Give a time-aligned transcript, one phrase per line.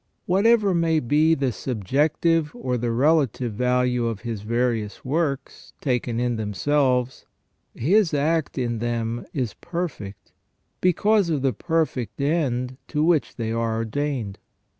[0.25, 6.37] Whatever may be the subjective or the relative value of His various works, taken in
[6.37, 7.27] themselves,
[7.75, 10.31] His act in them is perfect,
[10.81, 14.39] because of the perfect end to which they are ordained.